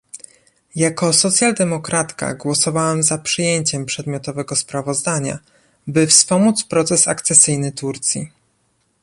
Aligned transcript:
Jako 0.75 1.13
socjaldemokratka 1.13 2.33
głosowałam 2.35 3.03
za 3.03 3.17
przyjęciem 3.17 3.85
przedmiotowego 3.85 4.55
sprawozdania, 4.55 5.39
by 5.87 6.07
wspomóc 6.07 6.63
proces 6.63 7.07
akcesyjny 7.07 7.71
Turcji 7.71 8.31